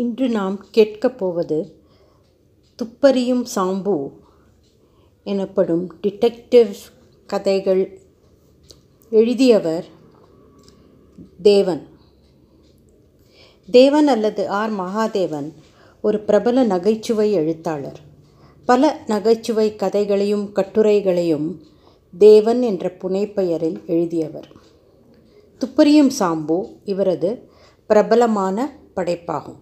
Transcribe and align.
இன்று 0.00 0.28
நாம் 0.28 0.64
கேட்கப் 0.70 1.18
போவது 1.18 1.82
துப்பறியும் 2.76 3.46
சாம்பு 3.54 4.10
எனப்படும் 5.24 5.94
டிடெக்டிவ் 6.02 6.74
கதைகள் 7.26 8.00
எழுதியவர் 9.10 9.84
தேவன். 11.42 11.86
தேவன் 13.70 14.08
அல்லது 14.08 14.48
ஆர் 14.48 14.72
மகாதேவன் 14.72 15.52
ஒரு 16.00 16.20
பிரபல 16.20 16.64
நகைச்சுவை 16.64 17.32
எழுத்தாளர். 17.32 18.00
பல 18.64 19.02
நகைச்சுவை 19.06 19.76
கதைகளையும் 19.76 20.52
கட்டுரைகளையும் 20.54 21.60
தேவன் 22.18 22.62
என்ற 22.62 22.88
புனைப்பெயரில் 22.88 23.84
எழுதியவர். 23.86 24.48
துப்பறியும் 25.58 26.10
சாம்பு 26.18 26.76
இவரது 26.84 27.50
பிரபலமான 27.86 28.78
படைப்பாகும். 28.96 29.58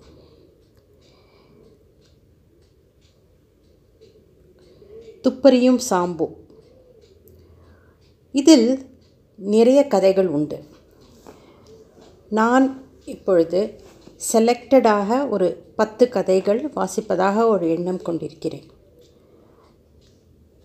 துப்பறியும் 5.23 5.81
சாம்பு. 5.91 6.27
இதில் 8.33 8.87
நிறைய 9.37 9.87
கதைகள் 9.87 10.29
உண்டு. 10.29 10.65
நான் 12.29 12.87
இப்பொழுது 13.05 13.81
செலக்டடாக 14.33 15.29
ஒரு 15.29 15.73
பத்து 15.77 16.09
கதைகள் 16.09 16.73
வாசிப்பதாக 16.77 17.47
ஒரு 17.47 17.71
எண்ணம் 17.71 18.03
கொண்டிருக்கிறேன். 18.03 18.67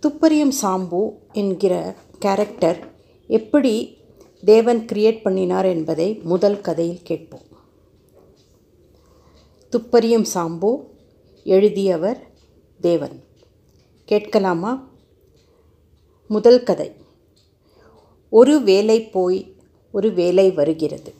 துப்பறியும் 0.02 0.52
சாம்பு 0.62 1.12
என்கிற 1.32 1.96
கேரக்டர் 2.20 2.92
எப்படி 3.28 3.98
தேவன் 4.44 4.86
கிரியேட் 4.94 5.22
பண்ணினார் 5.22 5.66
என்பதை 5.66 6.20
முதல் 6.24 6.62
கதையில் 6.62 7.04
கேட்போம். 7.04 7.52
துப்பறியும் 9.72 10.26
சாம்பு 10.34 10.84
எழுதியவர் 11.44 12.28
தேவன். 12.82 13.24
கேட்கலாமா? 14.06 14.88
முதல் 16.28 16.64
கதை. 16.64 16.96
ஒரு 18.30 18.62
வேலை 18.62 19.04
போய் 19.04 19.56
ஒரு 19.92 20.14
வேலை 20.14 20.52
வருகிறது. 20.52 21.16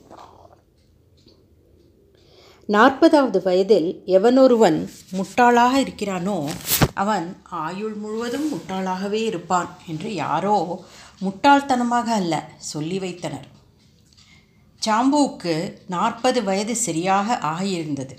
நாற்பதாவது 2.68 3.42
வயதில் 3.42 4.02
எவனொருவன் 4.06 4.88
முட்டாளாக 5.12 5.74
இருக்கிறானோ 5.84 6.50
அவன் 6.94 7.36
ஆயுள் 7.42 7.94
முழுவதும் 7.94 8.52
முட்டாளாகவே 8.52 9.22
இருப்பான் 9.22 9.68
என்று 9.86 10.14
யாரோ 10.14 10.84
முட்டாள்தனமாக 11.20 12.06
அல்ல 12.06 12.50
சொல்லி 12.56 12.98
வைத்தனர். 12.98 13.48
சாம்புவுக்கு 14.86 15.54
நாற்பது 15.88 16.42
வயது 16.44 16.76
சரியாக 16.76 17.38
ஆகியிருந்தது. 17.42 18.16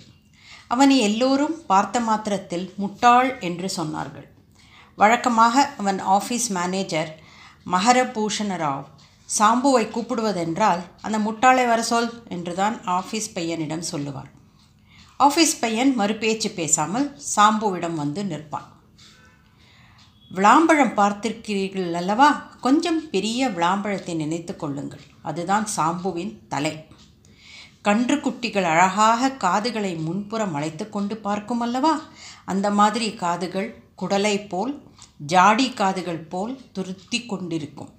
அவனை 0.68 1.00
எல்லோரும் 1.00 1.66
பார்த்த 1.66 2.00
மாத்திரத்தில் 2.00 2.74
முட்டாள் 2.78 3.40
என்று 3.40 3.70
சொன்னார்கள். 3.78 4.30
வழக்கமாக 4.96 5.70
அவன் 5.78 6.00
ஆஃபீஸ் 6.08 6.48
மேனேஜர் 6.50 7.12
மகரபூஷண 7.72 8.58
ராவ் 8.64 8.86
சாம்புவை 9.40 9.84
கூப்பிடுவதென்றால் 9.88 10.82
அந்த 11.02 11.18
முட்டாளை 11.20 11.68
வர 11.68 11.82
சொல் 11.82 12.24
என்றுதான் 12.30 12.78
ஆஃபீஸ் 12.86 13.30
பையனிடம் 13.34 13.90
சொல்லுவார் 13.92 14.32
ஆஃபீஸ் 15.20 15.60
பையன் 15.60 16.00
மறுபேச்சு 16.00 16.50
பேசாமல் 16.50 17.06
சாம்புவிடம் 17.36 17.96
வந்து 17.96 18.24
நிற்பான். 18.24 18.66
விளாம்பழம் 20.32 20.98
பார்த்திருக்கிறீர்கள் 20.98 21.94
அல்லவா? 21.94 22.30
கொஞ்சம் 22.62 23.10
பெரிய 23.10 23.48
விளாம்பழத்தை 23.50 24.16
நினைத்து 24.16 24.56
கொள்ளுங்கள். 24.56 25.04
அதுதான் 25.22 25.68
சாம்புவின் 25.76 26.34
தலை. 26.48 26.74
கன்று 27.82 28.16
குட்டிகள் 28.16 28.64
அழகாக 28.64 29.32
காதுகளை 29.32 29.96
முன்புறம் 29.96 30.54
அழைத்து 30.54 30.90
கொண்டு 30.90 31.18
பார்க்கும் 31.18 31.60
அல்லவா? 31.60 31.94
அந்த 32.46 32.68
மாதிரி 32.80 33.08
காதுகள் 33.24 33.70
குடலை 34.02 34.36
போல் 34.48 34.74
ஜாடி 35.34 35.68
காதுகள் 35.74 36.24
போல் 36.34 36.54
துருத்தி 36.72 37.20
கொண்டிருக்கும். 37.26 37.92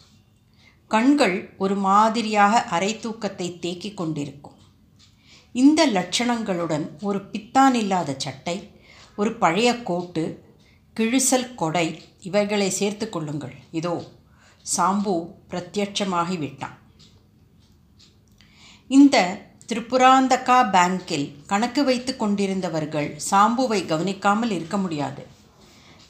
கண்கள் 0.91 1.37
ஒரு 1.59 1.76
மாதிரியாக 1.87 2.62
அரை 2.76 2.91
தூக்கத்தை 2.98 3.48
தேக்கி 3.59 3.91
கொண்டிருக்கும். 3.94 4.59
இந்த 5.54 5.81
லட்சணங்களுடன் 5.97 6.84
ஒரு 7.00 7.19
பித்தான் 7.32 7.76
இல்லாத 7.82 8.10
சட்டை 8.25 8.56
ஒரு 9.16 9.31
பழைய 9.43 9.71
கோட்டு 9.91 10.25
கிழிசல் 10.97 11.48
கொடை 11.54 11.87
இவைகளை 12.21 12.69
சேர்த்து 12.71 13.06
கொள்ளுங்கள். 13.09 13.56
இதோ 13.71 13.94
சாம்பு 14.76 15.15
பிரத்யட்சமாகிவிட்டான். 15.50 16.76
இந்த 18.91 19.16
திரிபுராந்தகா 19.69 20.56
பேங்கில் 20.75 21.25
கணக்கு 21.47 21.82
வைத்து 21.84 22.12
கொண்டிருந்தவர்கள் 22.16 23.09
சாம்புவை 23.31 23.78
கவனிக்காமல் 23.87 24.53
இருக்க 24.56 24.77
முடியாது. 24.77 25.22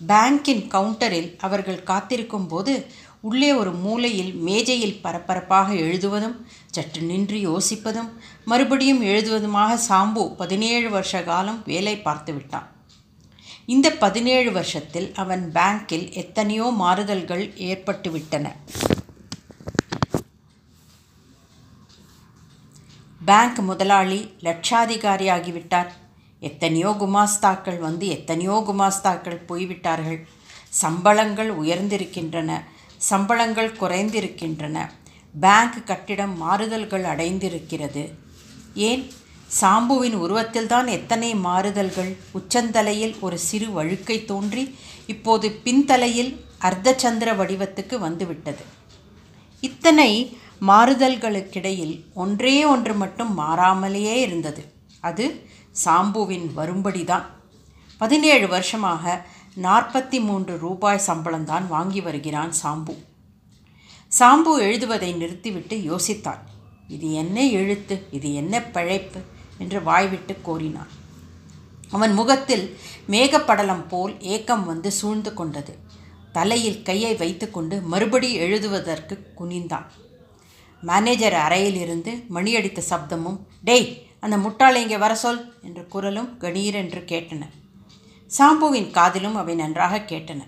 பேங்கின் 0.00 0.62
கவுண்டரில் 0.74 1.30
அவர்கள் 1.46 1.86
காத்திருக்கும் 1.90 2.48
போது 2.48 2.72
உள்ளே 3.20 3.50
ஒரு 3.52 3.72
மூலையில் 3.84 4.32
மேஜையில் 4.48 5.00
பரபரப்பாக 5.04 5.68
எழுதுவதும் 5.84 6.36
சற்று 6.70 7.02
நின்று 7.02 7.38
யோசிப்பதும் 7.48 8.10
மறுபடியும் 8.44 9.02
எழுதுவதுமாக 9.02 9.78
சாம்பு 9.88 10.24
பதினேழு 10.40 10.90
வருஷ 10.90 11.22
காலம் 11.22 11.60
வேலை 11.64 11.96
பார்த்து 11.98 12.34
விட்டான். 12.34 12.68
இந்த 13.74 13.86
பதினேழு 14.04 14.52
வருஷத்தில் 14.52 15.08
அவன் 15.14 15.44
பேங்கில் 15.54 16.06
எத்தனையோ 16.22 16.68
மாறுதல்கள் 16.82 17.46
ஏற்பட்டுவிட்டன 17.70 18.46
பேங்க் 23.28 23.58
முதலாளி 23.58 24.18
லட்சாதிகாரியாகிவிட்டார். 24.40 25.90
எத்தனையோ 26.40 26.90
குமாஸ்தாக்கள் 27.00 27.78
வந்து 27.78 28.06
எத்தனையோ 28.08 28.56
குமாஸ்தாக்கள் 28.68 29.46
போய்விட்டார்கள். 29.46 30.20
சம்பளங்கள் 30.82 31.50
உயர்ந்திருக்கின்றன. 31.62 32.50
சம்பளங்கள் 33.10 33.70
குறைந்திருக்கின்றன. 33.80 34.76
பேங்க் 35.40 35.86
கட்டிடம் 35.86 36.36
மாறுதல்கள் 36.36 37.04
அடைந்திருக்கிறது. 37.04 38.04
ஏன்? 38.74 39.02
சாம்புவின் 39.60 40.16
உருவத்தில்தான் 40.22 40.88
எத்தனை 40.88 41.34
மாறுதல்கள்? 41.34 42.16
உச்சந்தலையில் 42.34 43.16
ஒரு 43.20 43.38
சிறு 43.38 43.68
வழுக்கை 43.70 44.24
தோன்றி 44.24 44.64
இப்போது 45.06 45.60
பின்தலையில் 45.64 46.32
அர்த்தச்சந்திர 46.60 47.30
வடிவத்துக்கு 47.40 47.98
வந்துவிட்டது. 47.98 48.64
இத்தனை 49.60 50.10
மாறுதல்களுக்கிடையில் 50.60 52.04
ஒன்றே 52.14 52.64
ஒன்று 52.64 52.94
மட்டும் 52.94 53.34
மாறாமலேயே 53.34 54.20
இருந்தது. 54.20 54.72
அது 55.00 55.46
சாம்புவின் 55.84 56.50
வரும்படிதான். 56.56 57.24
பதினேழு 57.98 58.48
வருஷமாக 58.48 59.26
நாற்பத்தி 59.62 60.20
மூன்று 60.20 60.58
ரூபாய் 60.58 61.00
சம்பளம்தான் 61.06 61.66
வாங்கி 61.66 62.00
வருகிறான் 62.00 62.52
சாம்பு. 62.62 62.96
சாம்பு 64.18 64.58
எழுதுவதை 64.58 65.12
நிறுத்திவிட்டு 65.12 65.76
யோசித்தான். 65.76 66.38
இது 66.88 67.12
என்ன 67.12 67.46
எழுத்து? 67.46 68.06
இது 68.10 68.34
என்ன 68.34 68.62
பிழைப்பு? 68.62 69.20
என்று 69.58 69.82
வாய்விட்டு 69.82 70.36
கோரினான். 70.42 70.88
அவன் 71.90 72.12
முகத்தில் 72.12 72.76
மேகப்படலம் 73.08 73.88
போல் 73.88 74.20
ஏக்கம் 74.20 74.66
வந்து 74.66 74.92
சூழ்ந்து 74.92 75.34
கொண்டது. 75.34 75.78
தலையில் 76.32 76.82
கையை 76.82 77.14
வைத்துக்கொண்டு 77.14 77.80
மறுபடி 77.80 78.34
எழுதுவதற்கு 78.34 79.32
குனிந்தான். 79.38 79.86
மேனேஜர் 80.82 81.36
அறையிலிருந்து 81.44 82.12
மணியடித்த 82.34 82.80
சப்தமும் 82.90 83.38
டேய் 83.68 83.88
அந்த 84.24 84.36
முட்டாளை 84.36 84.80
இங்கே 84.84 84.98
வர 85.04 85.14
சொல் 85.14 85.40
என்ற 85.62 85.80
குரலும் 85.94 86.28
கணீரென்று 86.42 87.00
கேட்டன. 87.12 87.42
சாம்புவின் 88.30 88.90
காதிலும் 88.90 89.36
அவை 89.40 89.54
நன்றாக 89.54 89.98
கேட்டன. 90.10 90.40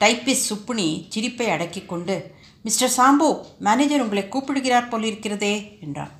டைப்பிஸ் 0.00 0.44
சுப்புனி 0.48 0.86
சிரிப்பை 1.08 1.48
அடக்கி 1.54 1.82
கொண்டு 1.84 2.16
மிஸ்டர் 2.64 2.94
சாம்பு 2.96 3.28
மேனேஜர் 3.66 4.02
உங்களை 4.04 4.24
கூப்பிடுகிறார் 4.28 4.90
போலிருக்கிறதே 4.92 5.54
என்றான். 5.84 6.12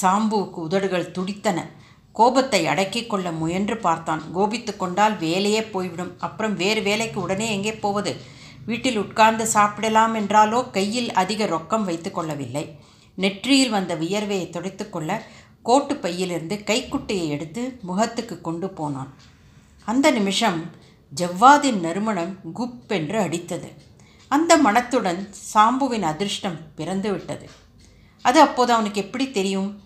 சாம்புவுக்கு 0.00 0.58
உதடுகள் 0.68 1.12
துடித்தன. 1.16 1.58
கோபத்தை 2.12 2.60
அடக்கி 2.72 3.02
கொள்ள 3.06 3.30
முயன்று 3.40 3.76
பார்த்தான். 3.76 4.22
கோபித்து 4.32 4.72
கொண்டால் 4.76 5.16
வேலையே 5.24 5.62
போய்விடும். 5.74 6.12
அப்புறம் 6.18 6.54
வேறு 6.62 6.82
வேலைக்கு 6.82 7.18
உடனே 7.20 7.48
எங்கே 7.56 7.74
போவது? 7.84 8.12
வீட்டில் 8.66 8.98
உட்கார்ந்து 8.98 9.46
சாப்பிடலாம் 9.46 10.14
என்றாலோ 10.14 10.70
கையில் 10.70 11.12
அதிக 11.12 11.46
ரொக்கம் 11.46 11.84
வைத்து 11.84 12.10
கொள்ளவில்லை. 12.10 12.78
நெற்றியில் 13.14 13.70
வந்த 13.70 13.94
வியர்வையை 13.94 14.50
துடைத்து 14.50 14.90
கொள்ள 14.90 15.26
கோட்டு 15.62 15.96
பையிலிருந்து 15.96 16.56
கைக்குட்டையை 16.64 17.28
எடுத்து 17.28 17.78
முகத்துக்கு 17.82 18.40
கொண்டு 18.40 18.70
போனான். 18.70 19.14
அந்த 19.84 20.10
நிமிஷம் 20.10 20.70
ஜவ்வாதின் 21.14 21.80
நறுமணம் 21.80 22.38
குப் 22.54 22.88
என்று 22.88 23.20
அடித்தது. 23.20 23.68
அந்த 24.28 24.56
மனத்துடன் 24.56 25.34
சாம்புவின் 25.54 26.02
அதிர்ஷ்டம் 26.02 26.58
பிறந்து 26.74 27.10
விட்டது. 27.10 27.50
அது 28.22 28.40
அப்போது 28.40 28.72
அவனுக்கு 28.72 29.00
எப்படி 29.00 29.30
தெரியும்? 29.30 29.80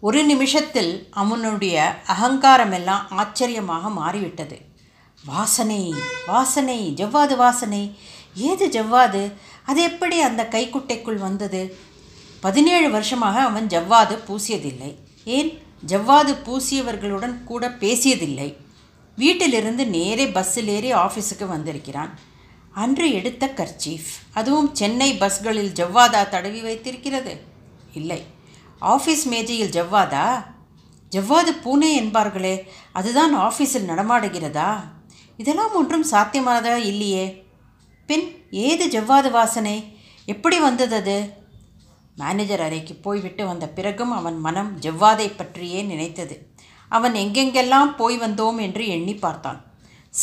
ஒரு 0.00 0.24
நிமிஷத்தில் 0.24 1.08
அவனுடைய 1.10 1.96
அகங்காரமெல்லாம் 2.06 3.02
ஆச்சரியமாக 3.10 3.90
மாறிவிட்டது. 3.90 4.58
வாசனை 5.24 5.94
வாசனை 6.26 6.92
ஜவ்வாது 6.96 7.36
வாசனை. 7.36 7.98
ஏது 8.34 8.66
ஜவ்வாது? 8.66 9.32
அது 9.66 9.82
எப்படி 9.82 10.20
அந்த 10.20 10.48
கைக்குட்டைக்குள் 10.50 11.16
வந்தது? 11.16 11.76
பதினேழு 12.40 12.90
வருஷமாக 12.90 13.40
அவன் 13.40 13.66
ஜவ்வாது 13.66 14.18
பூசியதில்லை. 14.28 14.94
ஏன்? 15.24 15.62
ஜவ்வாது 15.86 16.36
பூசியவர்களுடன் 16.44 17.44
கூட 17.44 17.68
பேசியதில்லை. 17.68 18.56
வீட்டிலிருந்து 19.16 19.86
நேரே 19.86 20.28
பஸ்ஸில் 20.28 20.68
ஏறி 20.68 20.92
ஆஃபீஸுக்கு 20.92 21.46
வந்திருக்கிறான். 21.48 22.18
அன்று 22.72 23.12
எடுத்த 23.12 23.46
கர்ச்சீஃப். 23.46 24.10
அதுவும் 24.34 24.74
சென்னை 24.74 25.18
பஸ்களில் 25.18 25.72
ஜவ்வாதா 25.72 26.28
தடவி 26.28 26.60
வைத்திருக்கிறது? 26.60 27.40
இல்லை. 27.94 28.22
ஆஃபீஸ் 28.80 29.24
மேஜையில் 29.24 29.70
ஜவ்வாதா? 29.70 30.44
ஜவ்வாது 31.16 31.56
பூனே 31.64 32.00
என்பார்களே 32.00 32.62
அதுதான் 32.92 33.36
ஆஃபீஸில் 33.36 33.88
நடமாடுகிறதா? 33.88 34.92
இதெல்லாம் 35.36 35.74
ஒன்றும் 35.74 36.04
சாத்தியமானதா 36.10 36.76
இல்லையே? 36.76 37.44
பின் 38.06 38.46
ஏது 38.50 38.86
ஜவ்வாது 38.86 39.30
வாசனை? 39.30 39.96
எப்படி 40.24 40.58
வந்தது 40.58 40.96
அது 40.96 41.42
மேனேஜர் 42.16 42.60
அறைக்கு 42.60 42.94
போய்விட்டு 42.94 43.46
வந்த 43.46 43.68
பிறகும் 43.68 44.10
அவன் 44.10 44.38
மனம் 44.38 44.80
ஜவ்வாதை 44.80 45.36
பற்றியே 45.36 45.82
நினைத்தது. 45.82 46.52
அவன் 46.88 47.12
எங்கெங்கெல்லாம் 47.12 47.96
போய் 47.96 48.18
வந்தோம் 48.18 48.60
என்று 48.60 48.86
எண்ணி 48.86 49.14
பார்த்தான். 49.14 49.64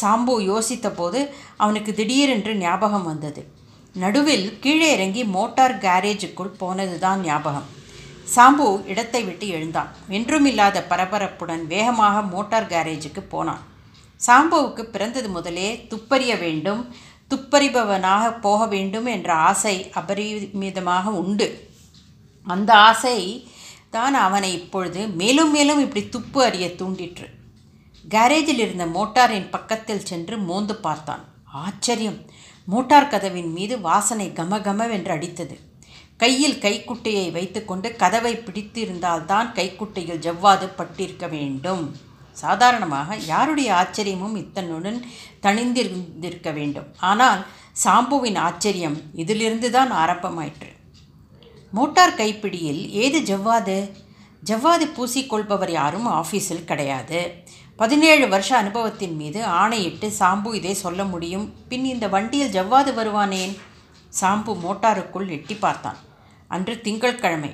சாம்பு 0.02 0.36
யோசித்தபோது 0.42 1.30
அவனுக்கு 1.58 1.94
திடீரென்று 1.94 2.56
ஞாபகம் 2.56 3.04
வந்தது. 3.04 3.42
நடுவில் 3.94 4.60
கீழே 4.60 4.92
இறங்கி 4.92 5.24
மோட்டார் 5.24 5.78
கேரேஜுக்குள் 5.78 6.58
போனதுதான் 6.60 7.22
ஞாபகம். 7.22 7.68
சாம்பு 8.36 8.86
இடத்தை 8.86 9.24
விட்டு 9.24 9.48
எழுந்தான். 9.48 9.90
என்றுமில்லாத 10.10 10.84
பரபரப்புடன் 10.90 11.68
வேகமாக 11.68 12.22
மோட்டார் 12.22 12.68
கேரேஜுக்கு 12.68 13.20
போனான். 13.30 13.62
சாம்புவுக்கு 14.28 14.84
பிறந்தது 14.84 15.30
முதலே 15.30 15.88
துப்பறிய 15.90 16.40
வேண்டும் 16.40 16.82
துப்பறிபவனாக 17.32 18.40
போக 18.40 18.66
வேண்டும் 18.66 19.06
என்ற 19.06 19.34
ஆசை 19.34 19.92
அபரிமிதமாக 19.94 21.06
உண்டு. 21.22 21.48
அந்த 22.48 22.74
ஆசை 22.74 23.18
தான் 23.90 24.14
அவனை 24.14 24.54
இப்பொழுது 24.54 25.08
மேலும் 25.08 25.52
மேலும் 25.52 25.80
இப்படி 25.80 26.10
துப்பு 26.10 26.44
அறிய 26.44 26.68
தூண்டிற்று. 26.68 27.28
கேரேஜில் 28.10 28.60
இருந்த 28.60 28.86
மோட்டாரின் 28.86 29.50
பக்கத்தில் 29.50 30.06
சென்று 30.06 30.38
மோந்து 30.38 30.76
பார்த்தான். 30.76 31.24
ஆச்சரியம்! 31.64 32.20
மோட்டார் 32.68 33.08
கதவின் 33.08 33.52
மீது 33.52 33.82
வாசனை 33.82 34.28
கமகமவென்று 34.30 35.12
அடித்தது. 35.18 35.56
கையில் 36.18 36.60
கைக்குட்டையை 36.60 37.32
வைத்துக்கொண்டு 37.32 37.96
கதவை 37.96 38.34
பிடித்திருந்தால்தான் 38.36 39.52
கைக்குட்டையில் 39.54 40.24
ஜவ்வாது 40.24 40.68
பட்டிருக்க 40.78 41.28
வேண்டும். 41.30 41.84
சாதாரணமாக 42.44 43.16
யாருடைய 43.32 43.70
ஆச்சரியமும் 43.80 44.36
இத்தனுடன் 44.44 45.00
தணிந்திருந்திருக்க 45.46 46.50
வேண்டும். 46.60 46.90
ஆனால் 47.12 47.42
சாம்புவின் 47.84 48.40
ஆச்சரியம் 48.48 48.98
இதிலிருந்து 49.22 49.70
தான் 49.78 49.92
ஆரம்பமாயிற்று. 50.04 50.72
மோட்டார் 51.78 52.20
கைப்பிடியில் 52.22 52.82
ஏது 53.04 53.20
ஜவ்வாது? 53.32 53.78
ஜவ்வாது 54.50 54.86
பூசிக்கொள்பவர் 54.98 55.72
யாரும் 55.80 56.08
ஆஃபீஸில் 56.20 56.68
கிடையாது. 56.70 57.20
பதினேழு 57.82 58.26
வருஷ 58.34 58.50
அனுபவத்தின் 58.62 59.16
மீது 59.20 59.40
ஆணையிட்டு 59.60 60.08
சாம்பு 60.20 60.50
இதை 60.60 60.74
சொல்ல 60.86 61.02
முடியும். 61.14 61.46
பின் 61.70 61.86
இந்த 61.94 62.08
வண்டியில் 62.16 62.54
ஜவ்வாது 62.58 62.92
வருவானேன்? 63.00 63.54
சாம்பு 64.20 64.54
மோட்டாருக்குள் 64.66 65.28
எட்டி 65.36 65.56
பார்த்தான். 65.66 66.00
அன்று 66.56 66.74
திங்கட்கிழமை 66.86 67.52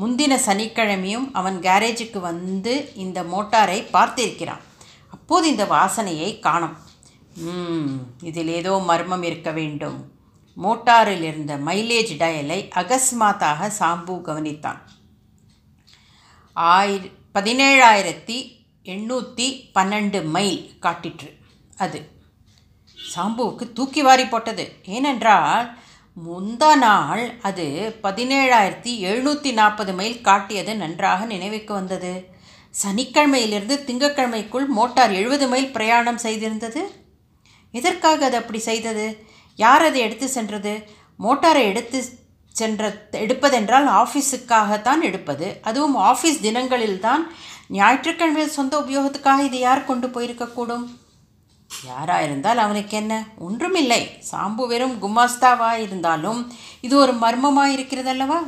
முந்தின 0.00 0.38
சனிக்கிழமையும் 0.46 1.26
அவன் 1.38 1.56
கேரேஜுக்கு 1.66 2.20
வந்து 2.30 2.72
இந்த 3.04 3.18
மோட்டாரை 3.32 3.78
பார்த்திருக்கிறான். 3.94 4.62
அப்போது 5.14 5.44
இந்த 5.52 5.64
வாசனையை 5.74 6.30
காணும். 6.46 6.76
இதில் 8.30 8.50
ஏதோ 8.60 8.72
மர்மம் 8.88 9.24
இருக்க 9.28 9.50
வேண்டும். 9.60 9.98
மோட்டாரில் 10.56 11.24
இருந்த 11.30 11.52
மைலேஜ் 11.68 12.12
டயலை 12.22 12.58
அகஸ்மாத்தாக 12.80 13.70
சாம்பு 13.78 14.16
கவனித்தான். 14.28 14.80
ஆயிர 16.56 17.04
பதினேழாயிரத்தி 17.36 18.36
எண்ணூற்றி 18.94 19.46
பன்னெண்டு 19.76 20.18
மைல் 20.34 20.60
காட்டிற்று. 20.84 21.30
அது 21.84 22.00
சாம்புவுக்கு 23.14 23.64
தூக்கி 23.78 24.02
வாரி 24.02 24.26
போட்டது. 24.26 24.64
ஏனென்றால் 24.96 25.66
முந்தா 26.22 26.74
நாள் 26.74 27.34
அது 27.42 27.94
பதினேழாயிரத்தி 28.02 28.92
எழுநூற்றி 29.02 29.52
நாற்பது 29.52 29.92
மைல் 29.92 30.20
காட்டியது 30.20 30.76
நன்றாக 30.76 31.24
நினைவுக்கு 31.24 31.74
வந்தது. 31.74 32.24
சனிக்கிழமையிலிருந்து 32.84 33.76
திங்கக்கிழமைக்குள் 33.88 34.66
மோட்டார் 34.66 35.12
எழுபது 35.12 35.48
மைல் 35.48 35.72
பிரயாணம் 35.72 36.18
செய்திருந்தது. 36.22 36.82
எதற்காக 37.72 38.24
அது 38.24 38.36
அப்படி 38.36 38.58
செய்தது? 38.58 39.26
யார் 39.56 39.82
அதை 39.82 40.00
எடுத்து 40.00 40.28
சென்றது? 40.28 40.88
மோட்டாரை 41.18 41.62
எடுத்து 41.62 42.04
சென்ற 42.48 43.08
எடுப்பதென்றால் 43.12 43.88
ஆஃபீஸுக்காகத்தான் 44.02 45.00
எடுப்பது. 45.00 45.58
அதுவும் 45.62 45.96
ஆஃபீஸ் 45.96 46.42
தினங்களில்தான். 46.42 47.24
ஞாயிற்றுக்கிழமை 47.68 48.48
சொந்த 48.48 48.78
உபயோகத்துக்காக 48.78 49.38
இதை 49.44 49.58
யார் 49.58 49.84
கொண்டு 49.84 50.08
போயிருக்கக்கூடும்? 50.08 50.86
யாராயிருந்தால் 51.90 52.62
அவனுக்கு 52.64 52.94
என்ன 53.02 53.14
ஒன்றுமில்லை. 53.46 54.02
சாம்பு 54.30 54.66
வெறும் 54.72 54.96
குமாஸ்தாவாக 55.04 55.82
இருந்தாலும் 55.86 56.40
இது 56.86 56.94
ஒரு 57.04 57.14
மர்மமாக 57.24 57.74
இருக்கிறதல்லவா 57.76 58.38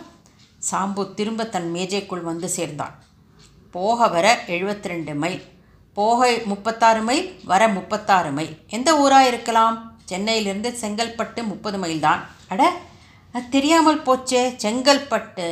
சாம்பு 0.70 1.02
திரும்ப 1.18 1.44
தன் 1.54 1.70
மேஜைக்குள் 1.74 2.28
வந்து 2.30 2.48
சேர்ந்தான். 2.48 2.94
போக 3.74 4.08
வர 4.14 4.26
எழுபத்தி 4.54 4.88
ரெண்டு 4.92 5.14
மைல். 5.22 5.42
போக 5.98 6.28
முப்பத்தாறு 6.50 7.02
மைல் 7.08 7.26
வர 7.52 7.62
முப்பத்தாறு 7.68 8.30
மைல். 8.38 8.54
எந்த 8.76 8.90
ஊராக 9.02 9.30
இருக்கலாம்? 9.32 9.76
சென்னையிலிருந்து 10.10 10.70
செங்கல்பட்டு 10.82 11.40
முப்பது 11.52 11.78
மைல் 11.84 12.00
தான். 12.08 12.20
அட 12.52 12.70
தெரியாமல் 13.54 14.04
போச்சே. 14.08 14.42
செங்கல்பட்டு 14.64 15.46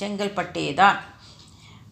செங்கல்பட்டே 0.00 0.66
தான் 0.82 0.96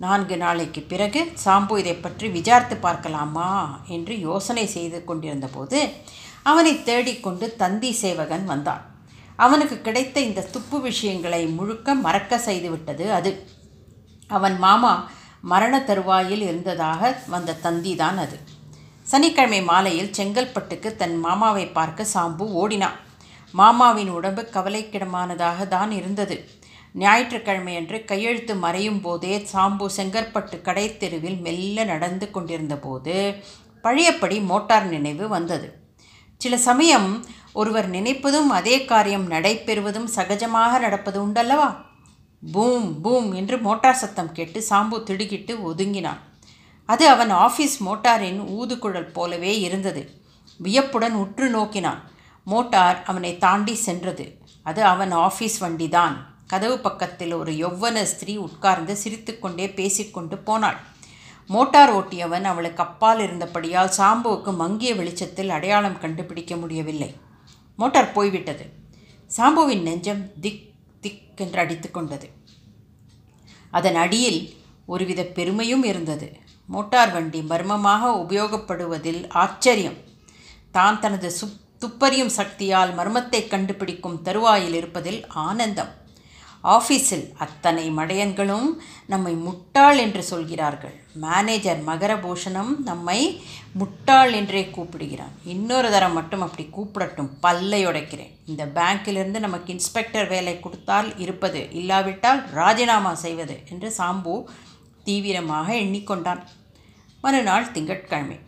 நான்கு 0.02 0.36
நாளைக்கு 0.36 0.80
பிறகு 0.82 1.20
சாம்பு 1.44 1.74
இதை 1.78 1.94
பற்றி 1.94 2.28
விசாரித்து 2.28 2.76
பார்க்கலாமா 2.76 3.78
என்று 3.86 4.14
யோசனை 4.20 4.66
செய்து 4.66 5.04
கொண்டிருந்தபோது 5.04 5.80
அவனை 6.42 6.82
தேடிக்கொண்டு 6.82 7.56
தந்தி 7.56 7.92
சேவகன் 7.92 8.44
வந்தான். 8.44 8.82
அவனுக்கு 9.36 9.80
கிடைத்த 9.80 10.16
இந்த 10.20 10.46
துப்பு 10.54 10.80
விஷயங்களை 10.80 11.46
முழுக்க 11.46 11.94
மறக்க 11.94 12.38
செய்துவிட்டது 12.38 13.12
அது. 13.12 13.32
அவன் 14.28 14.58
மாமா 14.58 15.10
மரண 15.52 15.74
தருவாயில் 15.80 16.40
இருந்ததாக 16.40 17.14
வந்த 17.26 17.54
தந்தி 17.54 17.94
தான் 17.96 18.18
அது. 18.18 18.36
சனிக்கிழமை 19.02 19.62
மாலையில் 19.62 20.14
செங்கல்பட்டுக்கு 20.18 20.96
தன் 20.96 21.16
மாமாவை 21.16 21.66
பார்க்க 21.78 22.12
சாம்பு 22.14 22.44
ஓடினான். 22.52 22.98
மாமாவின் 23.52 24.10
உடம்பு 24.10 24.42
கவலைக்கிடமானதாக 24.54 25.68
தான் 25.68 25.90
இருந்தது. 25.90 26.36
ஞாயிற்றுக்கிழமையன்று 26.98 28.04
கையெழுத்து 28.04 28.54
மறையும் 28.54 29.00
போதே 29.00 29.46
சாம்பு 29.52 29.88
செங்கற்பட்டு 29.96 30.60
கடை 30.60 30.96
தெருவில் 30.96 31.36
மெல்ல 31.36 31.84
நடந்து 31.84 32.30
கொண்டிருந்த 32.30 32.76
போது 32.76 33.34
பழையபடி 33.82 34.40
மோட்டார் 34.40 34.86
நினைவு 34.86 35.28
வந்தது. 35.28 35.78
சில 36.36 36.58
சமயம் 36.58 37.24
ஒருவர் 37.52 37.90
நினைப்பதும் 37.90 38.46
அதே 38.46 38.84
காரியம் 38.84 39.30
நடைபெறுவதும் 39.30 40.08
சகஜமாக 40.16 40.78
நடப்பது 40.78 41.26
உண்டல்லவா? 41.26 41.76
பூம் 42.52 43.00
பூம் 43.00 43.32
என்று 43.32 43.58
மோட்டார் 43.58 43.94
சத்தம் 43.94 44.32
கேட்டு 44.32 44.64
சாம்பு 44.70 45.02
திடுக்கிட்டு 45.02 45.74
ஒதுங்கினான். 45.74 46.18
அது 46.86 47.08
அவன் 47.08 47.30
ஆஃபீஸ் 47.30 47.76
மோட்டாரின் 47.86 48.40
ஊதுகுழல் 48.48 49.12
போலவே 49.12 49.60
இருந்தது. 49.60 50.22
வியப்புடன் 50.56 51.12
உற்று 51.12 51.48
நோக்கினான். 51.48 52.10
மோட்டார் 52.44 53.02
அவனை 53.06 53.38
தாண்டி 53.38 53.74
சென்றது. 53.74 54.38
அது 54.62 54.84
அவன் 54.84 55.12
ஆஃபீஸ் 55.12 55.58
வண்டிதான். 55.60 56.33
கதவு 56.46 56.78
பக்கத்தில் 56.78 57.32
ஒரு 57.32 57.52
யௌவன 57.52 58.02
ஸ்திரீ 58.02 58.36
உட்கார்ந்து 58.36 58.96
சிரித்துக்கொண்டே 58.96 59.70
பேசிக்கொண்டு 59.70 60.38
போனாள். 60.38 60.78
மோட்டார் 61.46 61.92
ஓட்டியவன் 61.94 62.42
அவளுக்கு 62.42 62.82
அப்பால் 62.82 63.18
இருந்தபடியால் 63.18 63.90
சாம்புவுக்கு 63.96 64.54
மங்கிய 64.54 64.94
வெளிச்சத்தில் 64.94 65.50
அடையாளம் 65.50 66.00
கண்டுபிடிக்க 66.00 66.56
முடியவில்லை. 66.56 67.14
மோட்டார் 67.76 68.12
போய்விட்டது. 68.12 68.66
சாம்புவின் 69.36 69.82
நெஞ்சம் 69.82 70.40
திக் 70.40 70.72
திக் 71.00 71.22
என்று 71.36 71.58
அடித்து 71.58 71.90
கொண்டது. 71.90 72.30
அதன் 73.70 73.94
அடியில் 73.94 74.54
ஒருவித 74.86 75.22
பெருமையும் 75.22 75.84
இருந்தது. 75.84 76.36
மோட்டார் 76.66 77.12
வண்டி 77.12 77.42
மர்மமாக 77.42 78.10
உபயோகப்படுவதில் 78.10 79.28
ஆச்சரியம். 79.28 79.98
தான் 80.70 81.00
தனது 81.00 81.30
சுப் 81.30 81.60
துப்பறியும் 81.80 82.34
சக்தியால் 82.38 82.92
மர்மத்தை 82.96 83.48
கண்டுபிடிக்கும் 83.48 84.22
தருவாயில் 84.22 84.74
இருப்பதில் 84.74 85.26
ஆனந்தம். 85.26 85.92
ஆஃபீஸில் 86.64 87.24
அத்தனை 87.38 87.90
மடையன்களும் 87.90 88.68
நம்மை 89.06 89.32
முட்டாள் 89.34 89.98
என்று 89.98 90.22
சொல்கிறார்கள். 90.22 90.94
மேனேஜர் 91.14 91.80
மகரபூஷணம் 91.86 92.72
நம்மை 92.84 93.18
முட்டாள் 93.72 94.32
என்றே 94.32 94.62
கூப்பிடுகிறான். 94.76 95.34
இன்னொரு 95.44 95.90
தரம் 95.90 96.12
மட்டும் 96.12 96.40
அப்படி 96.40 96.68
கூப்பிடட்டும் 96.76 97.30
பல்லை 97.40 97.86
உடைக்கிறேன். 97.86 98.32
இந்த 98.46 98.66
பேங்க்கிலிருந்து 98.66 99.38
நமக்கு 99.38 99.72
இன்ஸ்பெக்டர் 99.72 100.28
வேலை 100.28 100.60
கொடுத்தால் 100.60 101.18
இருப்பது 101.18 101.68
இல்லாவிட்டால் 101.72 102.42
ராஜினாமா 102.50 103.14
செய்வது 103.14 103.56
என்று 103.70 103.92
சாம்பு 103.98 104.44
தீவிரமாக 105.04 105.74
எண்ணிக்கொண்டான். 105.74 106.42
மறுநாள் 107.20 107.70
திங்கட்கிழமை. 107.70 108.38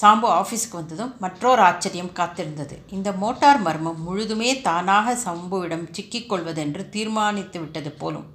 சாம்பு 0.00 0.28
ஆஃபீஸ்க்கு 0.28 0.72
வந்ததும் 0.72 1.16
மற்றொரு 1.20 1.62
ஆச்சரியம் 1.62 2.10
காத்திருந்தது. 2.14 2.76
இந்த 2.90 3.12
மோட்டார் 3.12 3.60
மர்மம் 3.60 4.00
முழுதுமே 4.08 4.60
தானாக 4.60 5.16
சம்புவிடம் 5.16 5.88
சிக்கிக்கொள்வதென்று 5.88 6.88
தீர்மானித்து 6.88 7.60
விட்டது 7.60 7.90
போலும். 7.90 8.26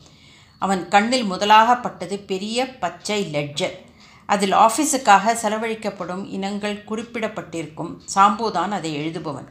அவன் 0.60 0.88
கண்ணில் 0.88 1.24
முதலாக 1.24 1.76
பட்டது 1.76 2.20
பெரிய 2.20 2.78
பச்சை 2.78 3.24
லெட்ஜர். 3.24 3.86
அதில் 4.26 4.52
ஆஃபீஸுக்காக 4.52 5.34
செலவழிக்கப்படும் 5.42 6.26
இனங்கள் 6.30 6.84
குறிப்பிடப்பட்டிருக்கும். 6.84 8.02
சாம்புதான் 8.16 8.70
அதை 8.70 8.98
எழுதுபவன். 8.98 9.48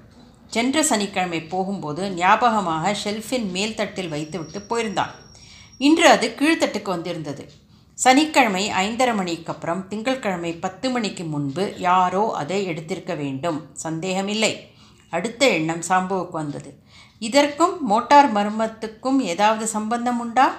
சென்ற 0.47 0.83
சனிக்கிழமை 0.83 1.43
போகும்போது 1.43 2.11
ஞாபகமாக 2.11 2.97
ஷெல்ஃபின் 3.05 3.51
மேல் 3.51 3.75
தட்டில் 3.75 4.09
வைத்துவிட்டு 4.09 4.59
போயிருந்தான். 4.59 5.13
இன்று 5.79 6.09
அது 6.09 6.35
கீழ்த்தட்டுக்கு 6.39 6.85
வந்திருந்தது. 6.85 7.51
சனிக்கிழமை 7.99 8.69
ஐந்தரை 8.69 9.15
மணிக்கு 9.15 9.53
அப்புறம் 9.53 9.89
திங்கட்கிழமை 9.89 10.53
பத்து 10.53 10.91
மணிக்கு 10.91 11.25
முன்பு 11.25 11.75
யாரோ 11.79 12.33
அதை 12.35 12.69
எடுத்திருக்க 12.69 13.17
வேண்டும். 13.17 13.71
சந்தேகமில்லை. 13.73 14.71
அடுத்த 15.11 15.49
எண்ணம் 15.49 15.83
சாம்புவுக்கு 15.89 16.31
வந்தது. 16.31 16.83
இதற்கும் 17.19 17.85
மோட்டார் 17.85 18.33
மர்மத்துக்கும் 18.33 19.19
ஏதாவது 19.19 19.67
சம்பந்தம் 19.67 20.21
உண்டா? 20.21 20.57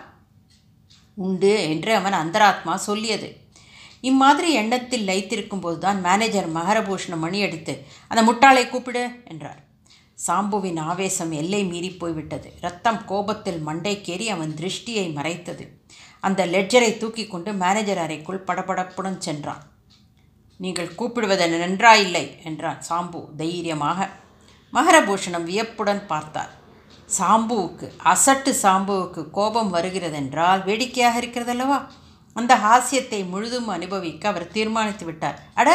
உண்டு 1.13 1.69
என்று 1.69 1.95
அவன் 1.95 2.13
அந்தராத்மா 2.13 2.75
சொல்லியது. 2.75 3.37
இம்மாதிரி 4.01 4.53
எண்ணத்தில் 4.53 5.07
லைத்திருக்கும் 5.07 5.61
போதுதான் 5.61 6.01
மேனேஜர் 6.01 6.53
மகரபூஷணம் 6.53 7.17
மணி 7.17 7.39
எடுத்து 7.39 7.85
அந்த 8.07 8.31
முட்டாளை 8.31 8.69
கூப்பிடு 8.69 9.09
என்றார். 9.25 9.63
சாம்புவின் 10.27 10.79
ஆவேசம் 10.79 11.31
எல்லை 11.31 11.63
மீறி 11.63 11.89
போய்விட்டது. 11.89 12.53
ரத்தம் 12.61 13.05
கோபத்தில் 13.05 13.65
மண்டைக்கேறி 13.65 14.25
அவன் 14.25 14.55
திருஷ்டியை 14.61 15.13
மறைத்தது. 15.13 15.76
அந்த 16.23 16.41
லெட்ஜரை 16.45 16.91
தூக்கி 16.97 17.23
கொண்டு 17.27 17.51
மேனேஜர் 17.63 18.01
அறைக்குள் 18.03 18.45
படபடப்புடன் 18.47 19.17
சென்றான். 19.17 19.63
நீங்கள் 20.59 20.95
கூப்பிடுவது 20.99 21.47
நன்றாயில்லை 21.65 22.25
என்றான் 22.43 22.79
சாம்பு 22.89 23.19
தைரியமாக. 23.41 24.09
மகரபூஷணம் 24.73 25.45
வியப்புடன் 25.49 26.01
பார்த்தார் 26.05 26.53
சாம்புவுக்கு 27.17 27.87
அசட்டு 28.11 28.51
சாம்புவுக்கு 28.63 29.21
கோபம் 29.37 29.69
வருகிறதென்றால் 29.73 30.63
வேடிக்கையாக 30.63 31.19
இருக்கிறதல்லவா? 31.21 31.77
அந்த 32.35 32.53
ஹாஸ்யத்தை 32.65 33.19
முழுதும் 33.29 33.69
அனுபவிக்க 33.75 34.23
அவர் 34.31 34.51
தீர்மானித்து 34.55 35.05
விட்டார். 35.05 35.37
அட 35.53 35.69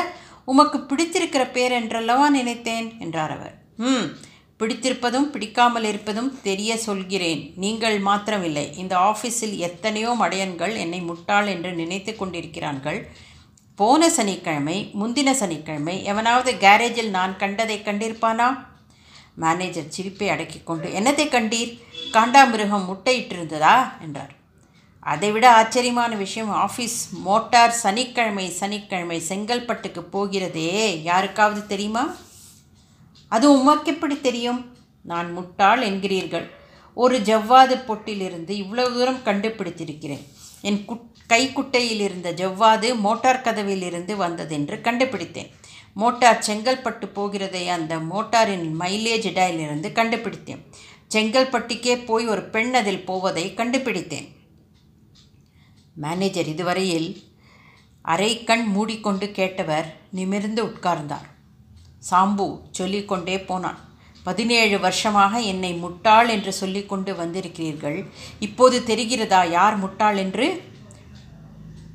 உமக்கு 0.44 0.78
பிடித்திருக்கிற 0.80 1.44
பேர் 1.56 1.72
என்றல்லவா 1.72 2.26
நினைத்தேன்? 2.30 2.88
என்றார் 2.98 3.32
அவர். 3.36 3.54
ம் 3.76 4.06
பிடித்திருப்பதும் 4.62 5.28
பிடிக்காமல் 5.34 5.84
இருப்பதும் 5.84 6.40
தெரிய 6.42 6.76
சொல்கிறேன். 6.76 7.52
நீங்கள் 7.56 7.96
மாத்திரமில்லை. 8.02 8.76
இந்த 8.76 8.94
ஆஃபீஸில் 8.98 9.54
எத்தனையோ 9.68 10.10
மடையன்கள் 10.20 10.74
என்னை 10.76 11.00
முட்டாள் 11.00 11.46
என்று 11.46 11.72
நினைத்து 11.72 12.16
கொண்டிருக்கிறார்கள். 12.16 13.08
போன 13.74 14.10
சனிக்கிழமை 14.10 14.90
முந்தின 15.00 15.30
சனிக்கிழமை 15.30 16.04
எவனாவது 16.04 16.52
கேரேஜில் 16.52 17.10
நான் 17.10 17.36
கண்டதை 17.36 17.78
கண்டிருப்பானா? 17.78 18.48
மேனேஜர் 19.34 19.88
சிரிப்பை 19.88 20.28
அடக்கிக் 20.28 20.66
கொண்டு 20.66 20.88
என்னத்தை 20.88 21.26
கண்டீர்? 21.28 21.72
காண்டாமிருகம் 22.12 22.88
முட்டையிட்டிருந்ததா? 22.90 23.76
என்றார். 24.02 24.32
அதைவிட 24.98 25.52
ஆச்சரியமான 25.52 26.14
விஷயம் 26.14 26.52
ஆஃபீஸ் 26.66 26.98
மோட்டார் 27.10 27.78
சனிக்கிழமை 27.84 28.48
சனிக்கிழமை 28.50 29.22
செங்கல்பட்டுக்கு 29.28 30.00
போகிறதே. 30.16 31.02
யாருக்காவது 31.02 31.66
தெரியுமா? 31.66 32.04
அது 33.32 33.46
உமக்கு 33.52 33.92
எப்படி 33.92 34.20
தெரியும்? 34.20 34.60
நான் 35.02 35.32
முட்டாள் 35.32 35.82
என்கிறீர்கள். 35.82 36.46
ஒரு 36.94 37.20
ஜவ்வாது 37.20 37.74
பொட்டிலிருந்து 37.88 38.50
இவ்வளவு 38.50 38.92
தூரம் 38.92 39.24
கண்டுபிடித்திருக்கிறேன். 39.24 40.24
என் 40.60 40.84
குட் 40.84 41.06
கைக்குட்டையில் 41.28 42.00
இருந்த 42.00 42.32
ஜவ்வாது 42.32 42.98
மோட்டார் 42.98 43.40
கதவிலிருந்து 43.40 44.16
வந்ததென்று 44.16 44.80
கண்டுபிடித்தேன். 44.80 45.50
மோட்டார் 45.94 46.44
செங்கல்பட்டு 46.46 47.08
போகிறதை 47.14 47.66
அந்த 47.66 47.96
மோட்டாரின் 47.96 48.66
மைலேஜ் 48.80 49.26
இடையிலிருந்து 49.30 49.92
கண்டுபிடித்தேன். 49.92 50.62
செங்கல்பட்டுக்கே 51.14 52.04
போய் 52.04 52.26
ஒரு 52.26 52.42
பெண் 52.42 52.74
அதில் 52.74 53.04
போவதை 53.04 53.54
கண்டுபிடித்தேன். 53.54 54.28
மேனேஜர் 55.94 56.46
இதுவரையில் 56.46 57.08
அரை 58.02 58.44
கண் 58.44 58.64
மூடிக்கொண்டு 58.64 59.26
கேட்டவர் 59.26 59.88
நிமிர்ந்து 60.10 60.62
உட்கார்ந்தார். 60.64 61.28
சாம்பு 62.10 62.60
சொல்லிக்கொண்டே 62.70 63.40
போனான். 63.40 63.78
பதினேழு 64.22 64.80
வருஷமாக 64.80 65.38
என்னை 65.38 65.74
முட்டாள் 65.74 66.28
என்று 66.28 66.52
சொல்லிக்கொண்டு 66.52 67.14
வந்திருக்கிறீர்கள். 67.14 68.06
இப்போது 68.38 68.80
தெரிகிறதா 68.80 69.50
யார் 69.50 69.76
முட்டாள் 69.76 70.16
என்று? 70.16 70.62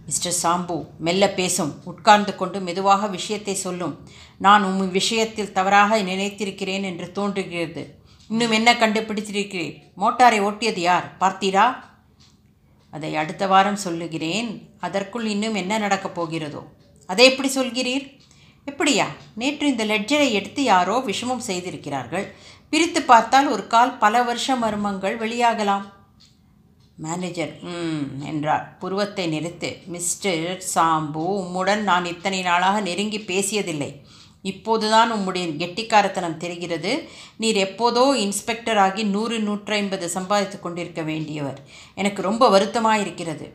மிஸ்டர் 0.06 0.36
சாம்பு 0.44 0.86
மெல்ல 0.98 1.30
பேசும். 1.30 1.82
உட்கார்ந்து 1.84 2.36
கொண்டு 2.36 2.60
மெதுவாக 2.60 3.08
விஷயத்தை 3.08 3.56
சொல்லும். 3.56 4.08
நான் 4.38 4.64
உம் 4.64 4.92
விஷயத்தில் 4.92 5.52
தவறாக 5.52 6.02
நினைத்திருக்கிறேன் 6.02 6.84
என்று 6.84 7.12
தோன்றுகிறது. 7.12 7.96
இன்னும் 8.30 8.52
என்ன 8.52 8.74
கண்டுபிடித்திருக்கிறேன் 8.74 9.82
மோட்டாரை 9.98 10.40
ஓட்டியது 10.42 10.80
யார்? 10.80 11.16
பார்த்தீரா? 11.20 11.76
அதை 12.92 13.16
அடுத்த 13.16 13.48
வாரம் 13.48 13.76
சொல்லுகிறேன். 13.76 14.70
அதற்குள் 14.80 15.26
இன்னும் 15.26 15.56
என்ன 15.56 15.78
நடக்கப் 15.78 16.22
போகிறதோ? 16.22 16.64
அதை 17.08 17.26
எப்படி 17.26 17.50
சொல்கிறீர்? 17.56 18.26
எப்படியா? 18.72 19.06
நேற்று 19.42 19.66
இந்த 19.74 19.84
லெட்ஜரை 19.92 20.30
எடுத்து 20.38 20.62
யாரோ 20.64 20.96
விஷமம் 21.10 21.46
செய்திருக்கிறார்கள். 21.50 22.26
பிரித்து 22.72 23.02
பார்த்தால் 23.12 23.48
ஒரு 23.54 23.64
கால் 23.74 23.92
பல 24.02 24.24
வருஷ 24.30 24.56
மர்மங்கள் 24.64 25.16
வெளியாகலாம். 25.24 25.86
மேனேஜர் 27.06 27.52
ம் 27.72 28.06
என்றார். 28.30 28.64
புருவத்தை 28.82 29.26
நிறுத்து 29.34 29.70
மிஸ்டர் 29.94 30.46
சாம்பு 30.74 31.24
உம்முடன் 31.42 31.84
நான் 31.90 32.06
இத்தனை 32.14 32.40
நாளாக 32.48 32.78
நெருங்கி 32.88 33.20
பேசியதில்லை. 33.32 33.92
இப்போதுதான் 34.52 35.10
உம்முடைய 35.16 35.46
கெட்டிக்காரத்தனம் 35.62 36.40
தெரிகிறது. 36.44 36.92
நீர் 37.42 37.60
எப்போதோ 37.68 38.04
இன்ஸ்பெக்டர் 38.26 38.80
ஆகி 38.86 39.04
நூறு 39.16 39.38
நூற்றைம்பது 39.48 40.08
சம்பாதித்து 40.18 40.60
கொண்டிருக்க 40.60 41.02
வேண்டியவர். 41.12 41.60
எனக்கு 42.02 42.22
ரொம்ப 42.30 42.50
வருத்தமாக 42.56 43.04
இருக்கிறது 43.06 43.48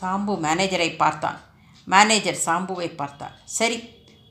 சாம்பு 0.00 0.34
மேனேஜரை 0.46 0.90
பார்த்தான். 1.02 1.40
மேனேஜர் 1.88 2.38
சாம்புவை 2.46 2.88
பார்த்தார். 3.00 3.34
சரி 3.58 3.78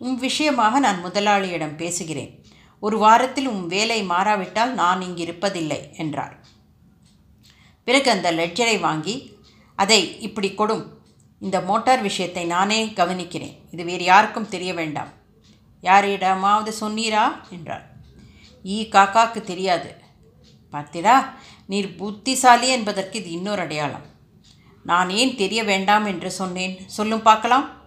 உம் 0.02 0.16
விஷயமாக 0.16 0.80
நான் 0.80 1.00
முதலாளியிடம் 1.00 1.76
பேசுகிறேன். 1.76 2.46
ஒரு 2.80 2.98
வாரத்தில் 2.98 3.48
உம் 3.48 3.68
வேலை 3.68 4.08
மாறாவிட்டால் 4.08 4.70
நான் 4.70 5.02
இங்கிருப்பதில்லை 5.02 5.98
என்றார். 5.98 6.40
பிறகு 7.84 8.12
அந்த 8.12 8.32
லெட்ஜரை 8.32 8.80
வாங்கி 8.80 9.38
அதை 9.76 10.20
இப்படி 10.20 10.50
கொடும். 10.50 10.86
இந்த 11.40 11.62
மோட்டார் 11.62 12.02
விஷயத்தை 12.02 12.46
நானே 12.46 12.86
கவனிக்கிறேன். 12.86 13.58
இது 13.72 13.84
வேறு 13.84 14.04
யாருக்கும் 14.04 14.50
தெரிய 14.50 14.74
வேண்டாம். 14.74 15.08
யாரிடமாவது 15.82 16.74
சொன்னீரா? 16.80 17.50
என்றார். 17.50 17.90
ஈ 18.66 18.90
காக்காக்கு 18.92 19.42
தெரியாது. 19.42 19.96
பார்த்தீரா 20.72 21.26
நீர் 21.68 21.96
புத்திசாலி 21.96 22.70
என்பதற்கு 22.70 23.20
இது 23.20 23.32
இன்னொரு 23.32 23.62
அடையாளம். 23.62 24.06
நான் 24.84 25.10
ஏன் 25.10 25.36
தெரிய 25.36 25.64
வேண்டாம் 25.64 26.06
என்று 26.06 26.32
சொன்னேன்? 26.32 26.90
சொல்லும் 26.90 27.22
பார்க்கலாம். 27.22 27.81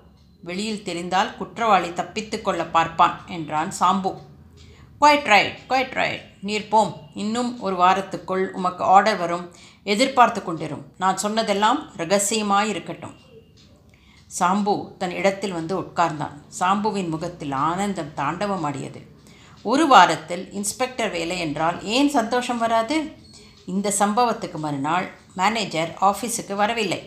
வெளியில் 0.47 0.87
தெரிந்தால் 0.89 1.31
குற்றவாளி 1.37 1.91
தப்பித்து 1.93 2.39
கொள்ள 2.43 2.63
பார்ப்பான் 2.77 3.17
என்றான் 3.37 3.71
Sambu. 3.81 4.13
Quite 5.01 5.29
right 5.33 5.57
quite 5.69 5.95
right 6.01 6.25
நீர் 6.49 6.71
போம் 6.73 6.93
இன்னும் 7.15 7.51
ஒரு 7.61 7.77
வாரத்துக்குள் 7.83 8.45
உமக்கு 8.59 8.83
ஆர்டர் 8.95 9.19
வரும். 9.23 9.47
எதிர்பார்த்து 9.93 10.41
கொண்டிரும். 10.41 10.85
நான் 10.99 11.17
சொன்னதெல்லாம் 11.17 11.81
ரகசியமாக 11.97 12.71
இருக்கட்டும் 12.73 13.17
சாம்பு 14.39 14.75
தன் 15.01 15.17
இடத்தில் 15.21 15.53
வந்து 15.53 15.75
உட்கார்ந்தான். 15.81 16.37
சாம்புவின் 16.61 17.11
முகத்தில் 17.15 17.53
ஆனந்தம் 17.69 18.15
தாண்டவமாடியது. 18.17 19.01
ஒரு 19.65 19.85
வாரத்தில் 19.87 20.45
இன்ஸ்பெக்டர் 20.53 21.11
வேலை 21.11 21.37
என்றால் 21.39 21.79
ஏன் 21.97 22.11
சந்தோஷம் 22.17 22.59
வராது? 22.59 22.97
இந்த 23.67 23.93
சம்பவத்துக்கு 23.99 24.59
மறுநாள் 24.65 25.07
மேனேஜர் 25.35 25.93
ஆஃபீஸுக்கு 26.01 26.55
வரவில்லை. 26.55 27.01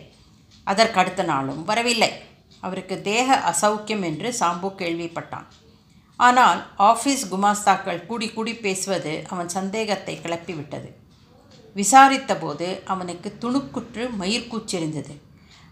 அதற்கு 0.64 0.98
அடுத்த 1.00 1.22
நாளும் 1.22 1.62
வரவில்லை. 1.64 2.10
அவருக்கு 2.60 3.02
தேக 3.02 3.54
அசௌக்கியம் 3.54 4.04
என்று 4.04 4.34
சாம்பு 4.40 4.68
கேள்விப்பட்டான். 4.78 5.46
ஆனால் 6.16 6.66
ஆஃபீஸ் 6.78 7.24
குமாஸ்தாக்கள் 7.30 8.06
கூடி 8.06 8.28
கூடி 8.28 8.54
பேசுவது 8.54 9.24
அவன் 9.28 9.48
சந்தேகத்தை 9.48 10.18
கிளப்பிவிட்டது. 10.22 10.88
விசாரித்தபோது 11.76 12.84
அவனுக்கு 12.84 13.36
துணுக்குற்று 13.40 14.10
மயிர்கூச்செறிந்தது 14.20 15.14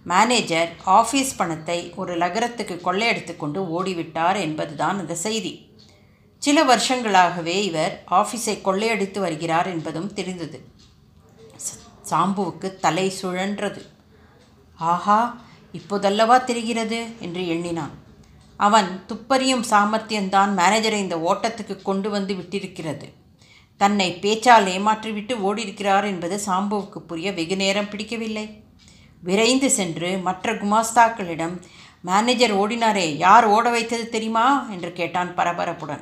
மேனேஜர் 0.05 0.73
ஆஃபீஸ் 0.87 1.33
பணத்தை 1.37 1.93
ஒரு 1.97 2.17
நகரத்துக்கு 2.17 2.81
கொள்ளையடித்து 2.81 3.37
கொண்டு 3.37 3.61
ஓடிவிட்டார் 3.77 4.39
என்பதுதான் 4.41 4.99
அந்த 4.99 5.15
செய்தி. 5.15 5.53
சில 6.39 6.65
வருஷங்களாகவே 6.65 7.65
இவர் 7.65 8.05
ஆஃபீஸை 8.11 8.55
கொள்ளையடித்து 8.61 9.19
வருகிறார் 9.19 9.67
என்பதும் 9.67 10.13
தெரிந்தது. 10.13 10.59
சாம்புவுக்கு 12.11 12.77
தலை 12.77 13.13
சுழன்றது. 13.23 13.83
ஆஹா! 14.77 15.37
இப்போதல்லவா 15.77 16.45
தெரிகிறது? 16.45 17.07
என்று 17.21 17.49
எண்ணினான். 17.49 17.91
அவன் 18.57 19.05
துப்பறியும் 19.09 19.65
சாமர்த்தியம்தான் 19.71 20.53
மேனேஜரை 20.57 20.99
இந்த 20.99 21.17
ஓட்டத்துக்கு 21.17 21.83
கொண்டு 21.83 22.11
வந்து 22.11 22.35
விட்டிருக்கிறது. 22.35 23.13
தன்னை 23.77 24.19
பேச்சால் 24.23 24.65
ஏமாற்றிவிட்டு 24.65 25.33
ஓடியிருக்கிறார் 25.33 26.05
என்பது 26.05 26.41
சாம்புவுக்கு 26.47 26.99
புரிய 26.99 27.33
வெகு 27.33 27.57
நேரம் 27.57 27.89
பிடிக்கவில்லை. 27.89 28.63
விரைந்து 29.23 29.71
சென்று 29.71 30.19
மற்ற 30.19 30.53
குமாஸ்தாக்களிடம் 30.53 31.61
மேனேஜர் 32.01 32.57
ஓடினாரே 32.57 33.17
யார் 33.17 33.45
ஓட 33.45 33.71
வைத்தது 33.71 34.09
தெரியுமா? 34.09 34.67
என்று 34.71 34.93
கேட்டான் 34.93 35.35
பரபரப்புடன். 35.37 36.01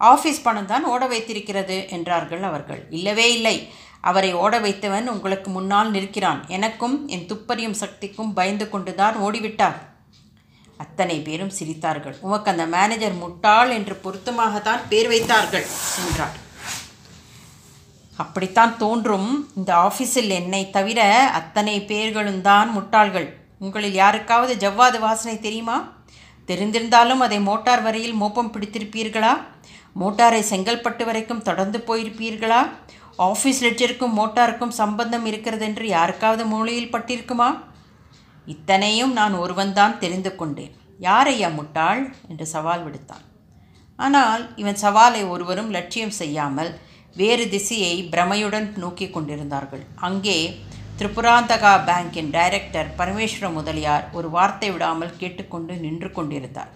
ஆஃபீஸ் 0.00 0.42
பணம் 0.42 0.66
தான் 0.66 0.84
ஓட 0.84 1.06
வைத்திருக்கிறது 1.06 1.88
என்றார்கள் 1.88 2.42
அவர்கள். 2.42 2.86
இல்லவே 2.90 3.32
இல்லை. 3.32 3.68
அவரை 4.00 4.32
ஓட 4.32 4.58
வைத்தவன் 4.58 5.08
உங்களுக்கு 5.08 5.50
முன்னால் 5.50 5.90
நிற்கிறான். 5.90 6.42
எனக்கும் 6.48 7.08
என் 7.08 7.26
துப்பறியும் 7.30 7.80
சக்திக்கும் 7.82 8.32
பயந்து 8.32 8.68
கொண்டுதான் 8.68 9.16
ஓடிவிட்டார். 9.16 9.78
அத்தனை 10.76 11.16
பேரும் 11.20 11.52
சிரித்தார்கள். 11.58 12.14
உமக்கு 12.20 12.50
அந்த 12.50 12.66
மேனேஜர் 12.66 13.16
முட்டாள் 13.22 13.70
என்று 13.70 14.00
பொருத்தமாகத்தான் 14.04 14.86
பேர் 14.88 15.08
வைத்தார்கள் 15.08 15.66
என்றார். 16.06 16.36
அப்படித்தான் 18.16 18.72
தோன்றும். 18.76 19.28
இந்த 19.56 19.70
ஆஃபீஸில் 19.74 20.28
என்னை 20.28 20.62
தவிர 20.70 21.00
அத்தனை 21.32 21.76
பேர்களும் 21.90 22.42
தான் 22.42 22.70
முட்டாள்கள். 22.76 23.28
உங்களில் 23.58 23.92
யாருக்காவது 23.92 24.54
ஜவ்வாது 24.64 24.98
வாசனை 24.98 25.40
தெரியுமா? 25.40 25.78
தெரிந்திருந்தாலும் 26.46 27.22
அதை 27.26 27.40
மோட்டார் 27.40 27.82
வரையில் 27.82 28.12
மோப்பம் 28.12 28.52
பிடித்திருப்பீர்களா? 28.52 29.32
மோட்டாரை 30.00 30.40
செங்கல்பட்டு 30.50 31.04
வரைக்கும் 31.04 31.42
தொடர்ந்து 31.42 31.78
போயிருப்பீர்களா? 31.88 32.60
ஆஃபீஸ் 33.18 33.62
லெட்ஜருக்கும் 33.62 34.16
மோட்டாருக்கும் 34.18 34.76
சம்பந்தம் 34.80 35.26
இருக்கிறது 35.26 35.64
என்று 35.64 35.86
யாருக்காவது 35.88 36.44
மூலையில் 36.46 36.92
பட்டிருக்குமா? 36.92 37.50
இத்தனையும் 38.46 39.12
நான் 39.12 39.34
ஒருவன்தான் 39.34 39.98
தெரிந்து 39.98 40.36
கொண்டேன். 40.36 40.74
யாரையா 40.98 41.48
முட்டாள்? 41.48 42.14
என்று 42.28 42.46
சவால் 42.46 42.82
விடுத்தான். 42.82 43.24
ஆனால் 43.96 44.42
இவன் 44.56 44.78
சவாலை 44.82 45.28
ஒருவரும் 45.28 45.70
லட்சியம் 45.70 46.18
செய்யாமல் 46.20 46.80
வேறு 47.16 47.48
திசையை 47.48 48.08
பிரமையுடன் 48.10 48.76
நோக்கி 48.76 49.10
கொண்டிருந்தார்கள். 49.10 49.84
அங்கே 49.96 50.62
திரிபுராந்தகா 50.98 51.72
பேங்கின் 51.88 52.30
டைரக்டர் 52.30 52.88
பரமேஸ்வர 52.98 53.52
முதலியார் 53.52 54.04
ஒரு 54.12 54.30
வார்த்தை 54.30 54.70
விடாமல் 54.70 55.16
கேட்டுக்கொண்டு 55.16 55.74
நின்று 55.76 56.12
கொண்டிருந்தார். 56.12 56.72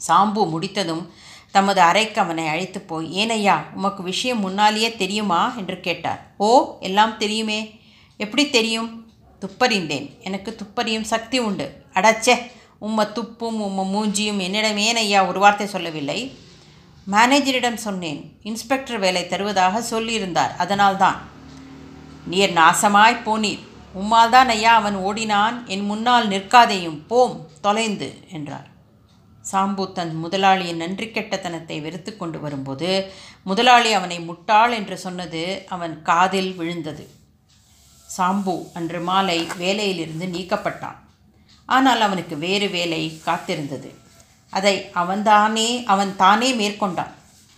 சாம்பு 0.00 0.42
முடித்ததும் 0.48 1.10
தமது 1.56 1.80
அறைக்கு 1.80 2.20
அவனை 2.20 2.46
அழைத்து 2.46 2.80
போய் 2.80 3.26
ஏனையா 3.26 3.56
உமக்கு 3.74 4.02
விஷயம் 4.02 4.40
முன்னாலேயே 4.40 4.96
தெரியுமா? 4.96 5.54
என்று 5.56 5.80
கேட்டார். 5.80 6.26
ஓ 6.36 6.76
எல்லாம் 6.80 7.18
தெரியுமே. 7.18 7.80
எப்படி 8.16 8.50
தெரியும்? 8.50 9.12
துப்பறிந்தேன். 9.40 10.18
எனக்கு 10.20 10.56
துப்பறியும் 10.56 11.02
சக்தி 11.02 11.38
உண்டு. 11.38 11.84
அடச்சே 11.92 12.34
உம்ம 12.80 13.06
துப்பும் 13.12 13.60
உம்ம 13.60 13.84
மூஞ்சியும் 13.94 14.38
என்னிடம் 14.38 14.78
ஏனையா 14.78 15.28
ஒரு 15.28 15.38
வார்த்தை 15.38 15.66
சொல்லவில்லை. 15.66 16.36
மேனேஜரிடம் 17.12 17.74
சொன்னேன். 17.74 18.38
இன்ஸ்பெக்டர் 18.42 18.98
வேலை 18.98 19.26
தருவதாக 19.26 20.00
சொல்லியிருந்தார். 20.00 20.56
அதனால்தான் 20.56 21.28
நீர் 22.26 22.52
நாசமாய் 22.52 23.22
போனீர். 23.26 23.66
உம்மால்தான் 24.02 24.52
ஐயா 24.56 24.74
அவன் 24.74 24.96
ஓடினான். 24.96 25.66
என் 25.66 25.86
முன்னால் 25.86 26.28
நிற்காதையும். 26.28 27.06
போம் 27.06 27.48
தொலைந்து 27.60 28.24
என்றார். 28.32 28.74
சாம்பு 29.50 29.92
தன் 29.92 30.14
முதலாளியின் 30.14 30.76
நன்றி 30.76 31.06
கெட்டத்தனத்தை 31.06 31.76
வெறுத்து 31.82 32.16
கொண்டு 32.16 32.38
வரும்போது 32.40 33.12
முதலாளி 33.42 33.92
அவனை 33.92 34.18
முட்டாள் 34.20 34.72
என்று 34.72 34.96
சொன்னது 34.98 35.42
அவன் 35.68 36.02
காதில் 36.02 36.54
விழுந்தது. 36.54 37.04
சாம்பு 38.16 38.56
அன்று 38.72 39.00
மாலை 39.00 39.38
வேலையிலிருந்து 39.58 40.26
நீக்கப்பட்டான். 40.26 40.98
ஆனால் 41.66 42.00
அவனுக்கு 42.00 42.36
வேறு 42.36 42.68
வேலை 42.70 43.20
காத்திருந்தது. 43.26 43.90
அதை 44.52 44.74
அவன்தானே 44.94 45.68
அவன் 45.84 46.16
தானே 46.16 46.50
மேற்கொண்டான். 46.52 47.14